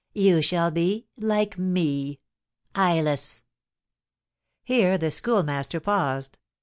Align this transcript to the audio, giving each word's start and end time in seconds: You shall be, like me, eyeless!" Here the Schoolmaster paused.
You 0.15 0.41
shall 0.41 0.71
be, 0.71 1.05
like 1.15 1.59
me, 1.59 2.21
eyeless!" 2.73 3.43
Here 4.63 4.97
the 4.97 5.11
Schoolmaster 5.11 5.79
paused. 5.79 6.39